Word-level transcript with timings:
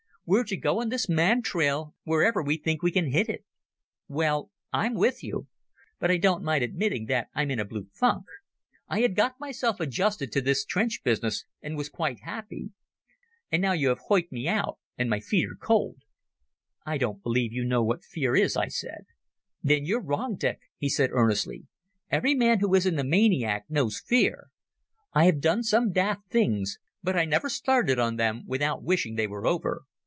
We're 0.23 0.45
to 0.45 0.55
go 0.55 0.79
on 0.79 0.87
this 0.87 1.09
mad 1.09 1.43
trail 1.43 1.93
wherever 2.05 2.41
we 2.41 2.55
think 2.55 2.81
we 2.81 2.91
can 2.93 3.11
hit 3.11 3.27
it. 3.27 3.43
Well, 4.07 4.49
I'm 4.71 4.93
with 4.93 5.21
you. 5.21 5.47
But 5.99 6.09
I 6.09 6.15
don't 6.15 6.41
mind 6.41 6.63
admitting 6.63 7.07
that 7.07 7.27
I'm 7.35 7.51
in 7.51 7.59
a 7.59 7.65
blue 7.65 7.87
funk. 7.91 8.23
I 8.87 9.01
had 9.01 9.13
got 9.17 9.41
myself 9.41 9.81
adjusted 9.81 10.31
to 10.31 10.39
this 10.39 10.63
trench 10.63 11.01
business 11.03 11.43
and 11.61 11.75
was 11.75 11.89
quite 11.89 12.21
happy. 12.21 12.71
And 13.51 13.61
now 13.61 13.73
you 13.73 13.89
have 13.89 13.99
hoicked 14.07 14.31
me 14.31 14.47
out, 14.47 14.77
and 14.97 15.09
my 15.09 15.19
feet 15.19 15.49
are 15.49 15.55
cold." 15.61 15.97
"I 16.85 16.97
don't 16.97 17.21
believe 17.21 17.51
you 17.51 17.65
know 17.65 17.83
what 17.83 18.01
fear 18.05 18.33
is," 18.33 18.55
I 18.55 18.69
said. 18.69 19.03
"There 19.61 19.79
you're 19.79 19.99
wrong, 19.99 20.37
Dick," 20.37 20.59
he 20.77 20.87
said 20.87 21.09
earnestly. 21.11 21.65
"Every 22.09 22.35
man 22.35 22.61
who 22.61 22.73
isn't 22.73 22.97
a 22.97 23.03
maniac 23.03 23.65
knows 23.67 23.99
fear. 23.99 24.47
I 25.11 25.25
have 25.25 25.41
done 25.41 25.63
some 25.63 25.91
daft 25.91 26.29
things, 26.29 26.77
but 27.03 27.17
I 27.17 27.25
never 27.25 27.49
started 27.49 27.99
on 27.99 28.15
them 28.15 28.45
without 28.47 28.81
wishing 28.81 29.15
they 29.15 29.27
were 29.27 29.45
over. 29.45 29.81